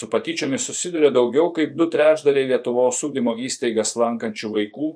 Su 0.00 0.06
patyčiomis 0.08 0.64
susiduria 0.64 1.10
daugiau 1.12 1.50
kaip 1.52 1.74
du 1.76 1.84
trečdaliai 1.92 2.48
Lietuvos 2.48 3.02
ūkdymo 3.04 3.34
įstaigas 3.44 3.90
lankančių 4.00 4.48
vaikų, 4.54 4.86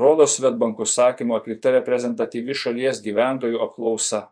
rodo 0.00 0.24
Svetbank 0.24 0.80
užsakymu 0.80 1.36
atlikta 1.36 1.74
reprezentatyvi 1.74 2.56
šalies 2.56 3.02
gyventojų 3.04 3.60
apklausa. 3.66 4.22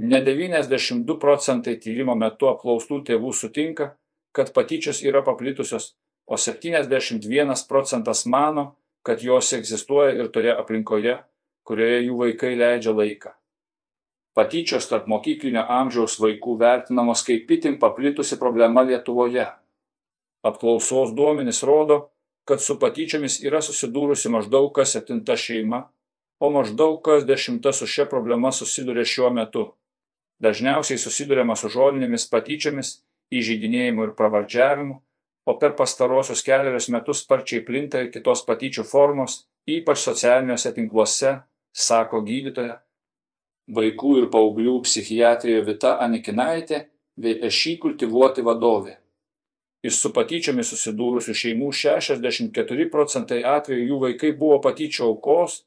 Ne 0.00 0.22
92 0.24 1.18
procentai 1.20 1.76
tyrimo 1.84 2.16
metu 2.16 2.48
apklaustų 2.48 3.02
tėvų 3.10 3.34
sutinka, 3.36 3.90
kad 4.32 4.54
patyčios 4.56 5.02
yra 5.04 5.20
paplitusios, 5.28 5.92
o 6.24 6.40
71 6.40 7.68
procentas 7.68 8.24
mano, 8.24 8.70
kad 9.04 9.20
jos 9.20 9.52
egzistuoja 9.52 10.16
ir 10.16 10.32
toje 10.32 10.56
aplinkoje, 10.56 11.18
kurioje 11.68 12.00
jų 12.08 12.22
vaikai 12.24 12.56
leidžia 12.56 12.96
laiką. 12.96 13.36
Patyčios 14.36 14.84
tarp 14.90 15.06
mokyklinio 15.08 15.62
amžiaus 15.72 16.18
vaikų 16.20 16.58
vertinamos 16.60 17.22
kaip 17.24 17.48
itin 17.56 17.78
paplitusi 17.80 18.36
problema 18.36 18.82
Lietuvoje. 18.84 19.46
Apklausos 20.44 21.14
duomenys 21.16 21.62
rodo, 21.64 22.10
kad 22.44 22.60
su 22.60 22.76
patyčiomis 22.82 23.38
yra 23.48 23.62
susidūrusi 23.64 24.28
maždaug 24.34 24.68
kas 24.76 24.92
septinta 24.92 25.38
šeima, 25.40 25.86
o 26.36 26.52
maždaug 26.52 27.00
kas 27.08 27.24
dešimta 27.24 27.72
su 27.72 27.88
šia 27.88 28.04
problema 28.12 28.52
susiduria 28.52 29.08
šiuo 29.08 29.32
metu. 29.32 29.64
Dažniausiai 30.44 31.00
susidurima 31.00 31.56
su 31.56 31.72
žodinėmis 31.72 32.28
patyčiomis, 32.28 32.92
įžeidinėjimu 33.32 34.04
ir 34.04 34.16
pravardžiavimu, 34.20 35.00
o 35.48 35.52
per 35.56 35.72
pastarosius 35.80 36.44
keliarius 36.44 36.90
metus 36.92 37.24
sparčiai 37.24 37.64
plinta 37.64 38.04
ir 38.04 38.12
kitos 38.12 38.44
patyčių 38.44 38.84
formos, 38.84 39.46
ypač 39.64 40.04
socialiniuose 40.04 40.76
tinkluose, 40.76 41.38
sako 41.72 42.20
gydytoja 42.26 42.82
vaikų 43.68 44.12
ir 44.20 44.28
paauglių 44.30 44.80
psichiatrė 44.86 45.58
Vita 45.66 45.96
Anikinaitė 46.02 46.86
VŠI 47.18 47.76
kultivuoti 47.82 48.44
vadovė. 48.46 48.96
Iš 49.86 49.98
su 50.02 50.12
patyčiomis 50.14 50.70
susidūrusių 50.72 51.34
šeimų 51.40 51.72
64 51.72 52.88
procentai 52.90 53.42
atvejų 53.46 53.90
jų 53.90 53.98
vaikai 54.06 54.32
buvo 54.38 54.58
patyčių 54.64 55.04
aukos, 55.10 55.60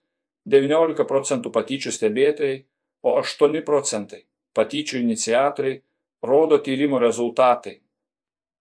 19 0.50 1.06
procentų 1.08 1.52
patyčių 1.56 1.94
stebėtojai, 1.94 2.58
o 3.04 3.16
8 3.22 3.62
procentai 3.64 4.26
patyčių 4.56 5.00
iniciatoriai 5.00 5.80
rodo 6.26 6.58
tyrimo 6.60 7.00
rezultatai. 7.00 7.80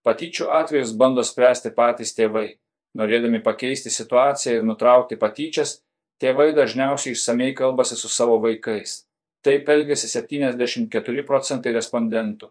Patyčių 0.06 0.48
atvejus 0.60 0.94
bando 0.94 1.24
spręsti 1.26 1.72
patys 1.74 2.14
tėvai. 2.14 2.58
Norėdami 2.98 3.42
pakeisti 3.44 3.90
situaciją 3.90 4.60
ir 4.60 4.64
nutraukti 4.68 5.18
patyčias, 5.20 5.78
tėvai 6.22 6.52
dažniausiai 6.56 7.16
išsamei 7.16 7.52
kalbasi 7.54 7.98
su 7.98 8.08
savo 8.08 8.38
vaikais. 8.44 9.07
Taip 9.46 9.68
elgėsi 9.70 10.08
74 10.10 11.22
procentai 11.26 11.72
respondentų. 11.76 12.48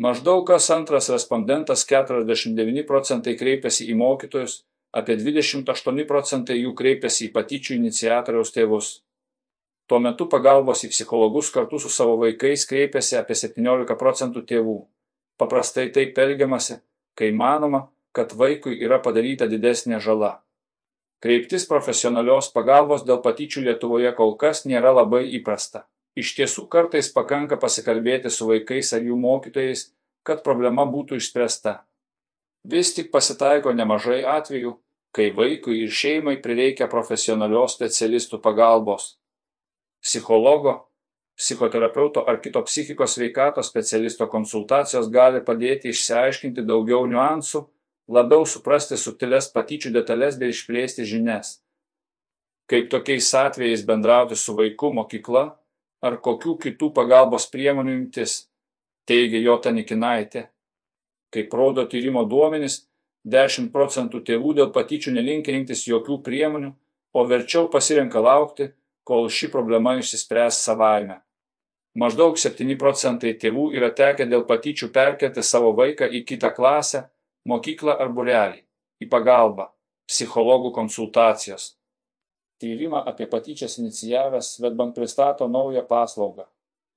Maždaug 0.00 0.46
kas 0.48 0.66
antras 0.74 1.10
respondentas 1.12 1.84
49 1.86 2.86
procentai 2.88 3.36
kreipėsi 3.36 3.86
į 3.92 3.94
mokytojus, 4.00 4.62
apie 4.96 5.14
28 5.20 6.06
procentai 6.08 6.56
jų 6.62 6.72
kreipėsi 6.74 7.28
į 7.28 7.32
patyčių 7.34 7.76
iniciatoriaus 7.76 8.50
tėvus. 8.54 8.88
Tuo 9.86 9.98
metu 10.02 10.26
pagalbos 10.32 10.84
į 10.86 10.90
psichologus 10.94 11.50
kartu 11.54 11.78
su 11.82 11.92
savo 11.92 12.16
vaikais 12.22 12.66
kreipėsi 12.70 13.18
apie 13.20 13.36
17 13.38 13.98
procentų 14.00 14.44
tėvų. 14.50 14.76
Paprastai 15.38 15.88
taip 15.94 16.18
elgiamasi, 16.18 16.80
kai 17.18 17.30
manoma, 17.36 17.86
kad 18.16 18.34
vaikui 18.34 18.80
yra 18.82 18.98
padaryta 19.02 19.46
didesnė 19.50 20.00
žala. 20.02 20.40
Kreiptis 21.20 21.68
profesionalios 21.68 22.48
pagalbos 22.54 23.04
dėl 23.06 23.20
patyčių 23.22 23.68
Lietuvoje 23.68 24.12
kol 24.16 24.36
kas 24.40 24.64
nėra 24.64 24.94
labai 24.96 25.26
įprasta. 25.36 25.84
Iš 26.18 26.34
tiesų 26.38 26.66
kartais 26.70 27.10
pakanka 27.14 27.58
pasikalbėti 27.60 28.32
su 28.34 28.48
vaikais 28.48 28.90
ar 28.96 29.04
jų 29.06 29.16
mokytojais, 29.20 29.90
kad 30.26 30.42
problema 30.44 30.84
būtų 30.86 31.20
išspręsta. 31.20 31.80
Vis 32.66 32.92
tik 32.96 33.12
pasitaiko 33.14 33.72
nemažai 33.72 34.20
atvejų, 34.26 34.74
kai 35.16 35.30
vaikui 35.34 35.80
ir 35.84 35.94
šeimai 35.94 36.36
prireikia 36.42 36.90
profesionalios 36.90 37.76
specialistų 37.78 38.40
pagalbos. 38.42 39.16
Psichologo, 40.02 40.74
psichoterapeuto 41.38 42.26
ar 42.28 42.40
kito 42.42 42.62
psichikos 42.66 43.16
veikatos 43.18 43.70
specialisto 43.70 44.26
konsultacijos 44.28 45.08
gali 45.10 45.40
padėti 45.44 45.94
išsiaiškinti 45.94 46.66
daugiau 46.68 47.06
niuansų, 47.08 47.64
labiau 48.10 48.44
suprasti 48.44 48.98
subtiles 48.98 49.48
patyčių 49.54 49.94
detalės 49.94 50.36
bei 50.40 50.52
išplėsti 50.52 51.06
žinias. 51.06 51.60
Kaip 52.70 52.90
tokiais 52.90 53.30
atvejais 53.34 53.82
bendrauti 53.86 54.36
su 54.36 54.54
vaiku 54.54 54.92
mokykla, 54.94 55.59
ar 56.00 56.16
kokių 56.24 56.56
kitų 56.64 56.90
pagalbos 56.96 57.46
priemonių 57.52 57.96
imtis, 57.96 58.46
teigia 59.08 59.40
Jota 59.44 59.72
Nikinaitė. 59.74 60.46
Kaip 61.30 61.54
rodo 61.54 61.84
tyrimo 61.86 62.24
duomenys, 62.26 62.84
10 63.28 63.70
procentų 63.72 64.22
tėvų 64.26 64.54
dėl 64.58 64.70
patyčių 64.74 65.12
nelinkia 65.16 65.52
rinktis 65.54 65.86
jokių 65.86 66.20
priemonių, 66.26 66.70
o 67.12 67.24
verčiau 67.26 67.68
pasirenka 67.72 68.22
laukti, 68.22 68.70
kol 69.04 69.28
ši 69.28 69.50
problema 69.52 69.96
išsispręs 69.98 70.62
savaime. 70.64 71.20
Maždaug 71.98 72.38
7 72.38 72.76
procentai 72.78 73.34
tėvų 73.34 73.72
yra 73.74 73.90
tekę 73.90 74.26
dėl 74.30 74.46
patyčių 74.46 74.88
perkelti 74.94 75.42
savo 75.42 75.72
vaiką 75.76 76.06
į 76.06 76.22
kitą 76.24 76.52
klasę, 76.54 77.08
mokyklą 77.50 77.96
ar 77.98 78.12
burelį, 78.14 78.62
į 79.02 79.08
pagalbą, 79.10 79.68
psichologų 80.08 80.70
konsultacijos. 80.76 81.74
Tyrimą 82.60 83.04
apie 83.08 83.26
patyčias 83.26 83.78
inicijavęs 83.78 84.54
Svetbank 84.54 84.94
pristato 84.94 85.48
naują 85.48 85.82
paslaugą. 85.88 86.44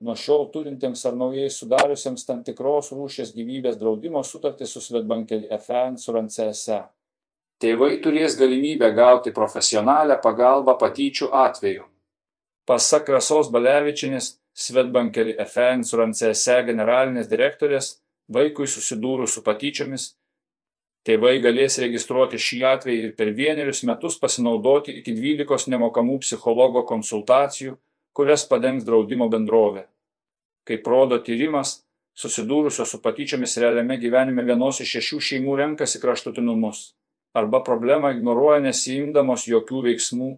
Nuo 0.03 0.15
šiol 0.19 0.49
turintiems 0.51 1.05
ar 1.07 1.15
naujai 1.15 1.47
sudariusiems 1.55 2.25
tam 2.27 2.41
tikros 2.43 2.89
rūšies 2.91 3.31
gyvybės 3.37 3.77
draudimo 3.79 4.23
sutartį 4.27 4.67
su 4.67 4.81
Svetbankeli 4.83 5.47
FE 5.63 5.83
Insurance 5.93 6.49
SE. 6.59 6.81
Tėvai 7.63 8.01
turės 8.03 8.35
galimybę 8.35 8.89
gauti 8.97 9.31
profesionalią 9.31 10.17
pagalbą 10.25 10.75
patyčių 10.81 11.29
atveju. 11.45 11.85
Pasak 12.67 13.07
Rasos 13.15 13.47
Balevičinės, 13.53 14.33
Svetbankeli 14.65 15.37
FE 15.53 15.69
Insurance 15.77 16.33
SE 16.41 16.57
generalinės 16.67 17.31
direktorės, 17.31 17.93
vaikui 18.27 18.67
susidūrus 18.67 19.37
su 19.37 19.45
patyčiomis 19.47 20.09
Tėvai 21.03 21.41
galės 21.43 21.75
registruoti 21.83 22.39
šį 22.39 22.59
atvejį 22.69 22.99
ir 23.05 23.15
per 23.19 23.33
vienerius 23.35 23.83
metus 23.87 24.15
pasinaudoti 24.21 24.93
iki 25.01 25.11
12 25.17 25.67
nemokamų 25.73 26.21
psichologo 26.23 26.85
konsultacijų, 26.87 27.75
kurias 28.15 28.45
padengs 28.47 28.85
draudimo 28.87 29.27
bendrovė. 29.33 29.83
Kaip 30.63 30.87
rodo 30.87 31.19
tyrimas, 31.19 31.81
susidūrusios 32.15 32.93
su 32.95 33.01
patyčiomis 33.03 33.57
realiame 33.59 33.97
gyvenime 33.99 34.45
vienos 34.47 34.79
iš 34.79 34.93
šešių 34.97 35.19
šeimų 35.29 35.57
renkasi 35.59 35.99
kraštutinumus 35.99 36.93
arba 37.33 37.59
problemą 37.65 38.13
ignoruoja 38.13 38.61
nesijimdamos 38.63 39.47
jokių 39.49 39.81
veiksmų 39.87 40.29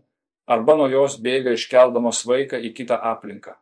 arba 0.56 0.78
nuo 0.80 0.88
jos 0.90 1.20
bėga 1.22 1.54
iškeldamos 1.58 2.24
vaiką 2.26 2.62
į 2.64 2.72
kitą 2.78 2.98
aplinką. 3.12 3.54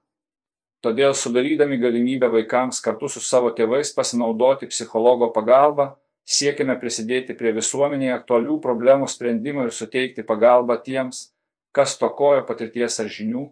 Todėl 0.84 1.16
sudarydami 1.16 1.80
galimybę 1.80 2.30
vaikams 2.32 2.82
kartu 2.84 3.10
su 3.10 3.24
savo 3.24 3.52
tėvais 3.56 3.94
pasinaudoti 3.96 4.68
psichologo 4.68 5.32
pagalbą, 5.36 5.94
Siekime 6.24 6.78
prisidėti 6.80 7.36
prie 7.36 7.52
visuomenėje 7.52 8.14
aktualių 8.16 8.60
problemų 8.64 9.10
sprendimo 9.12 9.66
ir 9.68 9.74
suteikti 9.76 10.24
pagalbą 10.24 10.78
tiems, 10.86 11.34
kas 11.76 11.98
tokoja 12.00 12.46
patirties 12.48 13.00
ar 13.04 13.10
žinių, 13.12 13.44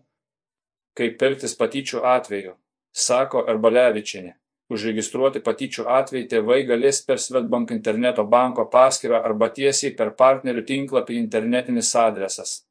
kaip 0.96 1.24
elgtis 1.28 1.58
patyčių 1.60 2.06
atveju, 2.08 2.56
sako 2.96 3.44
Erbalevičianė. 3.52 4.38
Užregistruoti 4.72 5.42
patyčių 5.44 5.84
atvejį 5.92 6.28
tėvai 6.32 6.62
galės 6.64 7.02
per 7.04 7.20
Svetbank 7.20 7.74
interneto 7.76 8.24
banko 8.24 8.70
paskyrą 8.72 9.20
arba 9.20 9.50
tiesiai 9.52 9.92
per 9.98 10.14
partnerių 10.16 10.64
tinklapį 10.70 11.18
internetinis 11.20 11.92
adresas. 12.00 12.62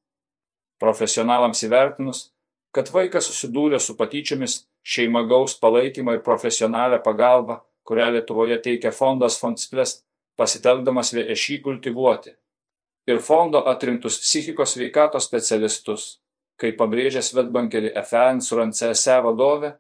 Profesionalams 0.81 1.61
įvertinus, 1.67 2.31
kad 2.73 2.89
vaikas 2.95 3.29
susidūrė 3.29 3.83
su 3.85 3.99
patyčiomis, 4.01 4.63
šeima 4.81 5.27
gaus 5.29 5.59
palaikymą 5.61 6.17
ir 6.17 6.25
profesionalią 6.25 7.03
pagalbą 7.05 7.61
kurią 7.91 8.13
Lietuvoje 8.15 8.61
teikia 8.63 8.93
fondas 8.95 9.41
Fondsplest, 9.43 10.05
pasitelkdamas 10.39 11.11
VŠI 11.17 11.57
kultivuoti. 11.65 12.31
Ir 13.11 13.19
fondo 13.19 13.65
atrinktus 13.67 14.21
psichikos 14.23 14.77
veikatos 14.79 15.27
specialistus, 15.27 16.05
kaip 16.61 16.77
pabrėžė 16.79 17.23
Svetbankeli 17.27 17.91
FE 18.07 18.23
Insurance 18.37 18.93
SE 18.95 19.17
vadovė, 19.25 19.73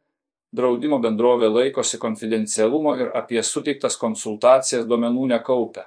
draudimo 0.50 0.98
bendrovė 0.98 1.52
laikosi 1.52 2.00
konfidencialumo 2.02 2.96
ir 2.98 3.14
apie 3.14 3.44
suteiktas 3.46 3.94
konsultacijas 4.00 4.90
duomenų 4.90 5.30
nekaupia. 5.36 5.86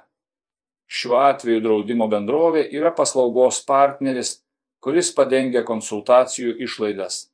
Šiuo 0.88 1.20
atveju 1.26 1.60
draudimo 1.60 2.08
bendrovė 2.08 2.64
yra 2.72 2.94
paslaugos 2.96 3.60
partneris, 3.68 4.38
kuris 4.80 5.12
padengia 5.12 5.60
konsultacijų 5.60 6.56
išlaidas. 6.64 7.26